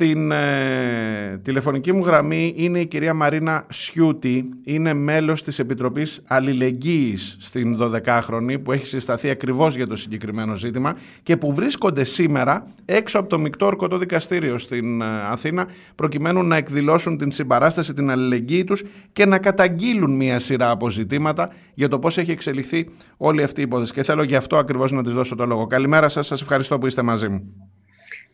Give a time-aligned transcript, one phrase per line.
[0.00, 7.36] Στην ε, τηλεφωνική μου γραμμή είναι η κυρία Μαρίνα Σιούτη, είναι μέλος της Επιτροπής Αλληλεγγύης
[7.40, 13.18] στην 12χρονη που έχει συσταθεί ακριβώς για το συγκεκριμένο ζήτημα και που βρίσκονται σήμερα έξω
[13.18, 18.64] από το Μικτό Ορκωτό Δικαστήριο στην ε, Αθήνα προκειμένου να εκδηλώσουν την συμπαράσταση, την αλληλεγγύη
[18.64, 18.82] τους
[19.12, 23.92] και να καταγγείλουν μια σειρά αποζητήματα για το πώς έχει εξελιχθεί όλη αυτή η υπόθεση.
[23.92, 25.66] Και θέλω γι' αυτό ακριβώς να της δώσω το λόγο.
[25.66, 27.70] Καλημέρα σας, σας ευχαριστώ που είστε μαζί μου.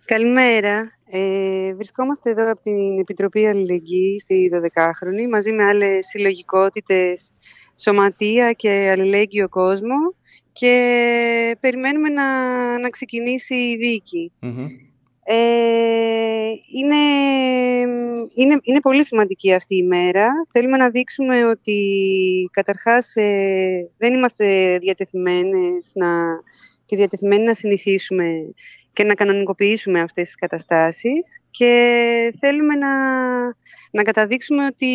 [0.07, 0.99] Καλημέρα.
[1.11, 7.33] Ε, βρισκόμαστε εδώ από την Επιτροπή Αλληλεγγύη στη 12χρονη μαζί με άλλες συλλογικότητες
[7.81, 10.15] Σωματεία και Αλληλέγγυο Κόσμο
[10.53, 12.25] και περιμένουμε να,
[12.79, 14.33] να ξεκινήσει η δίκη.
[15.25, 16.97] Ε, είναι,
[18.35, 20.29] είναι, είναι πολύ σημαντική αυτή η μέρα.
[20.53, 21.79] Θέλουμε να δείξουμε ότι
[22.53, 26.09] καταρχάς ε, δεν είμαστε διατεθειμένες να,
[26.85, 28.25] και διατεθειμένοι να συνηθίσουμε
[28.97, 32.95] και να κανονικοποιήσουμε αυτές τις καταστάσεις και θέλουμε να,
[33.91, 34.93] να καταδείξουμε ότι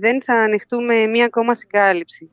[0.00, 2.30] δεν θα ανεχτούμε μία ακόμα συγκάλυψη.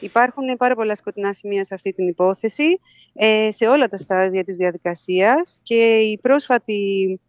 [0.00, 2.78] Υπάρχουν πάρα πολλά σκοτεινά σημεία σε αυτή την υπόθεση,
[3.12, 7.20] ε, σε όλα τα στάδια της διαδικασίας και η πρόσφατη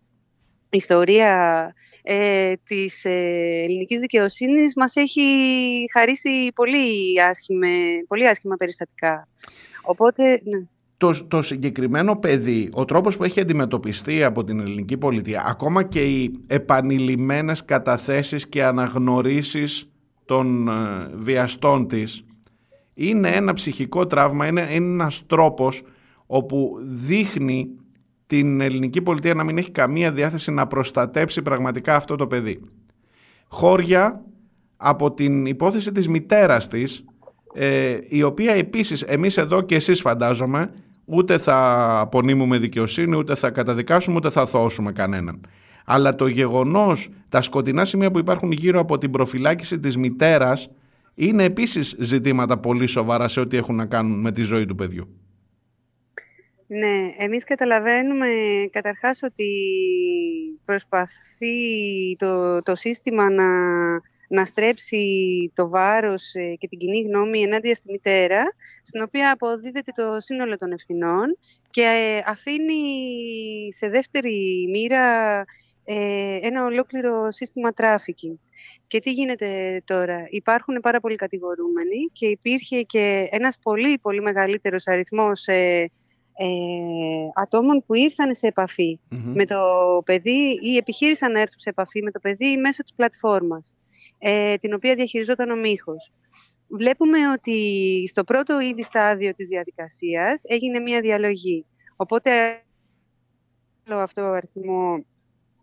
[0.69, 3.11] ιστορία ε, της ε,
[3.63, 5.23] ελληνικής δικαιοσύνης μας έχει
[5.93, 7.69] χαρίσει πολύ, άσχημε,
[8.08, 9.27] πολύ άσχημα περιστατικά.
[9.81, 15.43] Οπότε, ναι το, το συγκεκριμένο παιδί, ο τρόπος που έχει αντιμετωπιστεί από την ελληνική πολιτεία,
[15.47, 19.91] ακόμα και οι επανειλημμένες καταθέσεις και αναγνωρίσεις
[20.25, 20.71] των ε,
[21.13, 22.23] βιαστών της,
[22.93, 25.81] είναι ένα ψυχικό τραύμα, είναι, είναι ένας τρόπος
[26.25, 27.67] όπου δείχνει
[28.25, 32.59] την ελληνική πολιτεία να μην έχει καμία διάθεση να προστατέψει πραγματικά αυτό το παιδί.
[33.47, 34.25] Χώρια
[34.77, 37.05] από την υπόθεση της μητέρας της,
[37.53, 40.71] ε, η οποία επίσης εμείς εδώ και εσείς φαντάζομαι
[41.09, 45.41] ούτε θα απονείμουμε δικαιοσύνη, ούτε θα καταδικάσουμε, ούτε θα θώσουμε κανέναν.
[45.86, 50.69] Αλλά το γεγονός, τα σκοτεινά σημεία που υπάρχουν γύρω από την προφυλάκηση της μητέρας
[51.14, 55.08] είναι επίσης ζητήματα πολύ σοβαρά σε ό,τι έχουν να κάνουν με τη ζωή του παιδιού.
[56.67, 58.27] Ναι, εμείς καταλαβαίνουμε
[58.71, 59.49] καταρχάς ότι
[60.65, 63.45] προσπαθεί το, το σύστημα να
[64.27, 65.02] να στρέψει
[65.55, 70.58] το βάρος ε, και την κοινή γνώμη ενάντια στη μητέρα, στην οποία αποδίδεται το σύνολο
[70.58, 71.38] των ευθυνών
[71.70, 72.82] και ε, αφήνει
[73.73, 75.39] σε δεύτερη μοίρα
[75.86, 78.36] ε, ένα ολόκληρο σύστημα τράφικινγκ.
[78.87, 84.87] Και τι γίνεται τώρα; Υπάρχουν πάρα πολλοί κατηγορούμενοι και υπήρχε και ένας πολύ πολύ μεγαλύτερος
[84.87, 85.89] αριθμός ε,
[87.33, 89.58] ατόμων που ήρθαν σε επαφη με το
[90.05, 93.76] παιδί ή επιχείρησαν να έρθουν σε επαφή με το παιδί μέσω της πλατφόρμας
[94.20, 96.11] ε, την οποία διαχειριζόταν ο Μίχος.
[96.67, 97.58] Βλέπουμε ότι
[98.08, 101.66] στο πρώτο ήδη στάδιο της διαδικασίας έγινε μια διαλογή.
[101.95, 102.32] Οπότε,
[103.89, 105.05] αυτό ο αριθμό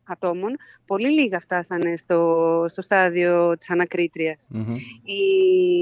[0.04, 0.56] ατόμων,
[0.86, 4.48] πολύ λίγα φτάσανε στο, στο στάδιο της ανακριτριας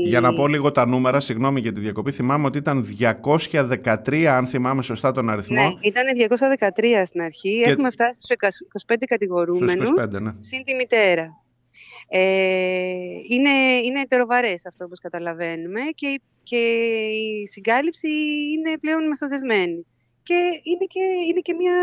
[0.07, 4.47] Για να πω λίγο τα νούμερα, συγγνώμη για τη διακοπή, θυμάμαι ότι ήταν 213, αν
[4.47, 5.57] θυμάμαι σωστά τον αριθμό.
[5.57, 6.05] Ναι, ήταν
[6.69, 7.63] 213 στην αρχή.
[7.67, 8.37] Έχουμε φτάσει στους
[8.89, 10.33] 25 κατηγορούμενους, 25, ναι.
[10.39, 11.42] συν τη μητέρα.
[12.15, 12.21] Ε,
[13.29, 13.51] είναι,
[13.85, 16.57] είναι ετεροβαρές αυτό όπως καταλαβαίνουμε και, και
[17.13, 18.09] η συγκάλυψη
[18.53, 19.87] είναι πλέον μεθοδευμένη.
[20.23, 21.77] Και είναι και, είναι και μια,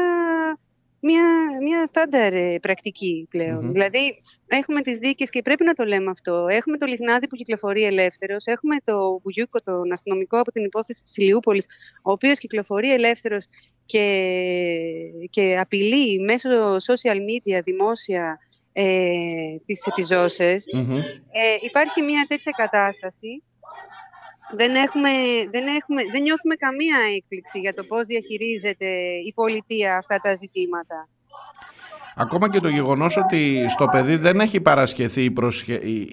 [1.00, 1.24] μια,
[1.64, 3.72] μια στάνταρ ε, πρακτική πλέον.
[3.72, 6.48] Δηλαδή έχουμε τις δίκες και πρέπει να το λέμε αυτό.
[6.50, 11.18] Έχουμε το Λιχνάδι που κυκλοφορεί ελεύθερος, έχουμε το Μπουγιούκο, τον αστυνομικό από την υπόθεση της
[11.18, 11.66] Ηλιούπολης,
[12.04, 13.46] ο οποίος κυκλοφορεί ελεύθερος
[13.86, 14.06] και,
[15.30, 18.40] και απειλεί μέσω social media δημόσια
[18.74, 18.86] ε,
[19.66, 20.66] τις επιζωσες
[21.32, 23.44] ε, υπάρχει μια τέτοια κατάσταση.
[24.56, 25.10] Δεν, έχουμε,
[25.52, 28.88] δεν, έχουμε, δεν νιώθουμε καμία έκπληξη για το πώς διαχειρίζεται
[29.28, 31.10] η πολιτεία αυτά τα ζητήματα.
[32.16, 35.34] Ακόμα και το γεγονός ότι στο παιδί δεν έχει παρασχεθεί η,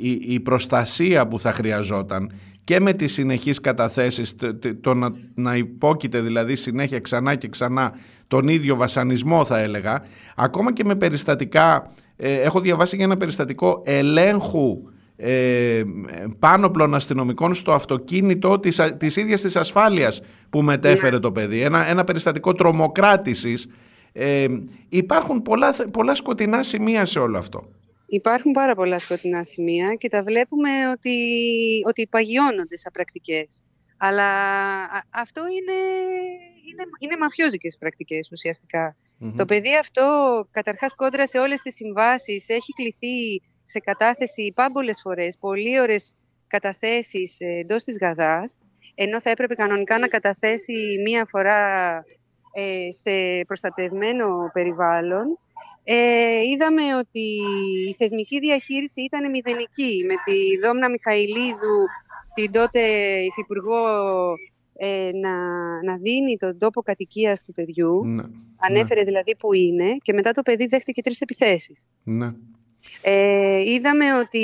[0.01, 2.33] η, η προστασία που θα χρειαζόταν
[2.65, 4.35] και με τις συνεχείς καταθέσεις,
[4.81, 10.05] το να, να υπόκειται δηλαδή συνέχεια ξανά και ξανά τον ίδιο βασανισμό θα έλεγα,
[10.37, 14.83] ακόμα και με περιστατικά ε, έχω διαβάσει για ένα περιστατικό ελέγχου
[15.17, 15.83] ε,
[16.39, 20.21] πάνωπλων αστυνομικών στο αυτοκίνητο της, της ίδιας της ασφάλειας
[20.51, 21.21] που μετέφερε ναι.
[21.21, 21.61] το παιδί.
[21.61, 23.67] Ένα, ένα περιστατικό τρομοκράτησης.
[24.13, 24.47] Ε,
[24.89, 27.69] υπάρχουν πολλά, πολλά σκοτεινά σημεία σε όλο αυτό.
[28.07, 31.17] Υπάρχουν πάρα πολλά σκοτεινά σημεία και τα βλέπουμε ότι,
[31.89, 33.63] ότι παγιώνονται σαν πρακτικές.
[33.97, 34.31] Αλλά
[35.11, 35.79] αυτό είναι,
[36.71, 38.29] είναι, είναι μαφιόζικες πρακτικές
[39.37, 45.37] το παιδί αυτό, καταρχάς κόντρα σε όλες τις συμβάσεις, έχει κληθεί σε κατάθεση πάμπολες φορές,
[45.41, 46.15] πολύ ώρες
[46.47, 48.57] καταθέσεις εντός της Γαδάς,
[48.95, 51.95] ενώ θα έπρεπε κανονικά να καταθέσει μία φορά
[52.53, 55.39] ε, σε προστατευμένο περιβάλλον.
[55.85, 57.41] Ε, είδαμε ότι
[57.89, 61.79] η θεσμική διαχείριση ήταν μηδενική με τη Δόμνα Μιχαηλίδου,
[62.37, 62.81] την τότε
[63.19, 63.83] Υφυπουργό,
[64.77, 65.35] ε, να,
[65.83, 68.05] να δίνει τον τόπο κατοικίας του παιδιού.
[68.05, 68.23] Ναι,
[68.57, 71.85] Ανέφερε δηλαδή που είναι και μετά το παιδί δέχτηκε τρεις επιθέσεις.
[72.05, 72.33] ναι.
[73.03, 74.39] Ε, είδαμε ότι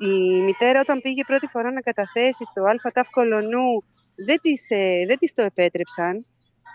[0.00, 3.84] η μητέρα όταν πήγε πρώτη φορά να καταθέσει στο ΑΤΑΦ Κολονού
[4.14, 6.26] δεν της, ε, δεν της το επέτρεψαν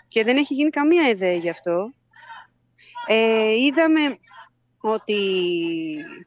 [0.08, 1.92] και δεν έχει γίνει καμία ιδέα γι' αυτό.
[3.06, 4.00] Ε, είδαμε
[4.86, 5.16] ότι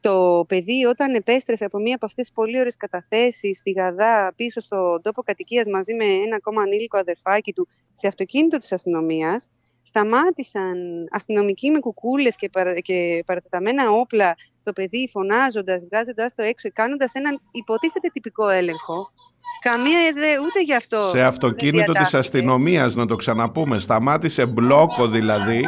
[0.00, 4.60] το παιδί όταν επέστρεφε από μία από αυτές τις πολύ ωραίες καταθέσεις στη Γαδά πίσω
[4.60, 9.50] στο τόπο κατοικίας μαζί με ένα ακόμα ανήλικο αδερφάκι του σε αυτοκίνητο της αστυνομίας
[9.82, 14.36] σταμάτησαν αστυνομικοί με κουκούλες και, παρα, και παρατεταμένα όπλα
[14.68, 19.12] το παιδί φωνάζοντας, βγάζοντας το έξω, κάνοντας έναν υποτίθεται τυπικό έλεγχο.
[19.60, 21.02] Καμία ιδέα ούτε γι' αυτό.
[21.02, 25.64] Σε αυτοκίνητο της αστυνομίας, να το ξαναπούμε, σταμάτησε μπλόκο δηλαδή,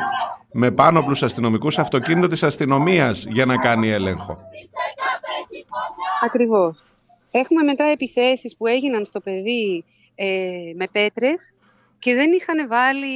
[0.53, 4.37] με πάνωπλους αστυνομικούς αυτοκίνητο της αστυνομίας για να κάνει έλεγχο.
[6.25, 6.85] Ακριβώς.
[7.31, 10.27] Έχουμε μετά επιθέσεις που έγιναν στο παιδί ε,
[10.75, 11.53] με πέτρες
[11.99, 13.07] και δεν είχαν βάλει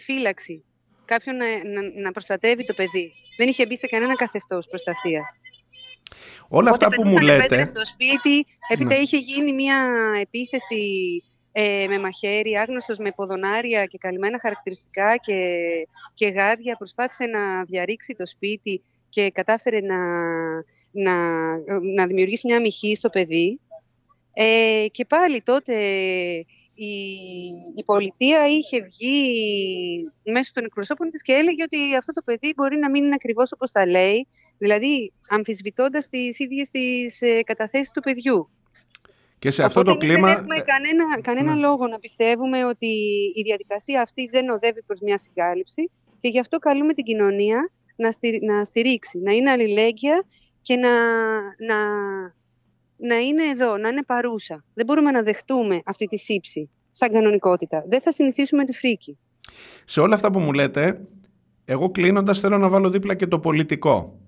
[0.00, 0.64] φύλαξη.
[1.04, 3.12] Κάποιον να, να, να προστατεύει το παιδί.
[3.40, 5.38] Δεν είχε μπει σε κανένα καθεστώς προστασίας.
[6.48, 7.64] Όλα αυτά που μου λέτε...
[7.64, 8.94] στο σπίτι, έπειτα ναι.
[8.94, 9.78] είχε γίνει μια
[10.20, 10.82] επίθεση
[11.52, 15.36] ε, με μαχαίρι, άγνωστος με ποδονάρια και καλυμμένα χαρακτηριστικά και,
[16.14, 16.76] και γάρια.
[16.76, 19.98] Προσπάθησε να διαρρήξει το σπίτι και κατάφερε να,
[20.90, 21.14] να,
[21.94, 23.60] να δημιουργήσει μια μυχή στο παιδί.
[24.32, 25.74] Ε, και πάλι τότε
[26.74, 26.92] η,
[27.76, 29.14] η πολιτεία είχε βγει
[30.24, 33.52] μέσω των εκπροσώπων της και έλεγε ότι αυτό το παιδί μπορεί να μην είναι ακριβώς
[33.52, 34.26] όπως τα λέει,
[34.58, 38.50] δηλαδή αμφισβητώντας τις ίδιες τις ε, καταθέσεις του παιδιού.
[39.38, 40.28] Και σε αυτό το κλίμα...
[40.28, 41.60] Δεν έχουμε κανένα, κανένα ναι.
[41.60, 42.86] λόγο να πιστεύουμε ότι
[43.34, 45.90] η διαδικασία αυτή δεν οδεύει προς μια συγκάλυψη
[46.20, 48.10] και γι' αυτό καλούμε την κοινωνία να,
[48.40, 50.24] να στηρίξει, να είναι αλληλέγγυα
[50.62, 50.90] και να,
[51.58, 51.76] να,
[53.00, 54.64] να είναι εδώ, να είναι παρούσα.
[54.74, 57.84] Δεν μπορούμε να δεχτούμε αυτή τη σύψη σαν κανονικότητα.
[57.88, 59.18] Δεν θα συνηθίσουμε τη φρίκη.
[59.84, 61.00] Σε όλα αυτά που μου λέτε,
[61.64, 64.18] εγώ κλείνοντας θέλω να βάλω δίπλα και το πολιτικό.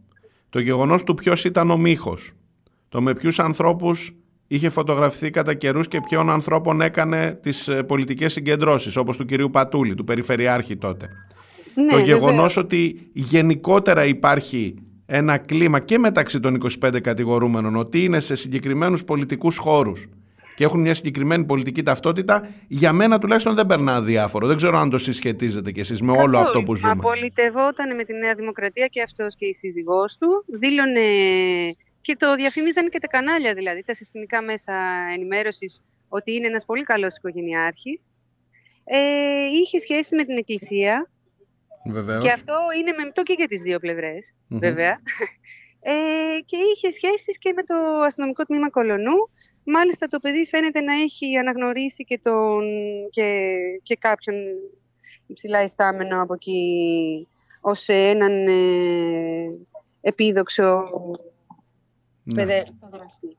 [0.49, 2.33] Το γεγονός του ποιος ήταν ο μύχος.
[2.89, 4.17] Το με ποιους ανθρώπους
[4.47, 9.51] είχε φωτογραφηθεί κατά καιρούς και ποιον ανθρώπων έκανε τις ε, πολιτικές συγκεντρώσεις, όπως του κυρίου
[9.51, 11.09] Πατούλη, του Περιφερειάρχη τότε.
[11.75, 14.75] Ναι, το γεγονός ότι γενικότερα υπάρχει
[15.15, 20.09] ένα κλίμα και μεταξύ των 25 κατηγορούμενων ότι είναι σε συγκεκριμένους πολιτικούς χώρους
[20.55, 24.47] και έχουν μια συγκεκριμένη πολιτική ταυτότητα, για μένα τουλάχιστον δεν περνά διάφορο.
[24.47, 26.93] Δεν ξέρω αν το συσχετίζετε κι εσείς με όλο αυτό που ζούμε.
[26.93, 30.45] Απολυτευόταν με τη Νέα Δημοκρατία και αυτός και η σύζυγός του.
[30.59, 31.01] Δήλωνε
[32.01, 34.73] και το διαφημίζανε και τα κανάλια δηλαδή, τα συστημικά μέσα
[35.15, 38.07] ενημέρωσης ότι είναι ένας πολύ καλός οικογενειάρχης.
[38.85, 38.99] Ε,
[39.63, 41.11] είχε σχέση με την Εκκλησία,
[41.85, 42.25] Βεβαίως.
[42.25, 43.79] Και αυτό είναι μεμπτό και για τις δύο
[44.49, 45.01] βέβαια.
[45.85, 47.75] Ε, και είχε σχέσεις και με το
[48.07, 49.31] αστυνομικό τμήμα Κολονού.
[49.65, 52.63] Μάλιστα το παιδί φαίνεται να έχει αναγνωρίσει και, τον,
[53.11, 54.37] και, και κάποιον
[55.27, 57.29] υψηλά ιστάμενο από εκεί
[57.61, 59.59] ως έναν ε,
[60.01, 60.91] επίδοξο
[62.23, 62.47] ναι.
[62.81, 63.37] παιδεραστή.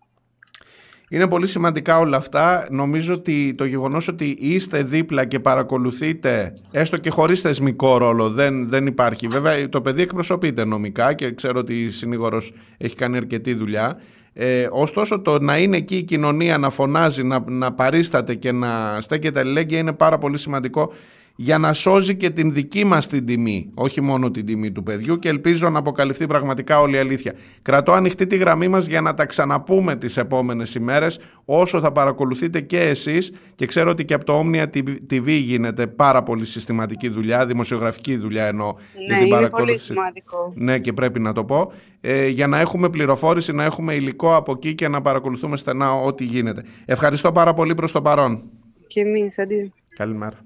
[1.13, 2.67] Είναι πολύ σημαντικά όλα αυτά.
[2.69, 8.69] Νομίζω ότι το γεγονός ότι είστε δίπλα και παρακολουθείτε, έστω και χωρίς θεσμικό ρόλο, δεν,
[8.69, 9.27] δεν υπάρχει.
[9.27, 13.99] Βέβαια, το παιδί εκπροσωπείται νομικά και ξέρω ότι η συνήγορος έχει κάνει αρκετή δουλειά.
[14.33, 19.01] Ε, ωστόσο, το να είναι εκεί η κοινωνία, να φωνάζει, να, να παρίσταται και να
[19.01, 20.93] στέκεται αλληλέγγυα είναι πάρα πολύ σημαντικό
[21.35, 25.19] για να σώζει και την δική μας την τιμή, όχι μόνο την τιμή του παιδιού
[25.19, 27.33] και ελπίζω να αποκαλυφθεί πραγματικά όλη η αλήθεια.
[27.61, 32.61] Κρατώ ανοιχτή τη γραμμή μας για να τα ξαναπούμε τις επόμενες ημέρες όσο θα παρακολουθείτε
[32.61, 34.65] και εσείς και ξέρω ότι και από το Omnia
[35.09, 40.53] TV γίνεται πάρα πολύ συστηματική δουλειά, δημοσιογραφική δουλειά εννοώ ναι, για την είναι Πολύ σημαντικό.
[40.55, 41.71] Ναι και πρέπει να το πω.
[42.01, 46.23] Ε, για να έχουμε πληροφόρηση, να έχουμε υλικό από εκεί και να παρακολουθούμε στενά ό,τι
[46.23, 46.63] γίνεται.
[46.85, 48.43] Ευχαριστώ πάρα πολύ προς το παρόν.
[48.87, 49.73] Και εμείς, αντί.
[49.95, 50.37] Καλημέρα.